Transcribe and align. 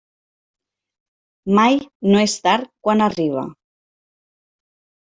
Mai 1.59 1.77
no 2.15 2.23
és 2.23 2.37
tard 2.49 2.75
quan 2.89 3.07
arriba. 3.11 3.47